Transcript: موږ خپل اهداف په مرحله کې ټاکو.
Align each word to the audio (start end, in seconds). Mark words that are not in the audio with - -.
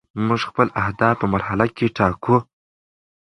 موږ 0.27 0.41
خپل 0.49 0.67
اهداف 0.81 1.15
په 1.21 1.27
مرحله 1.33 1.65
کې 1.75 1.93
ټاکو. 1.97 2.35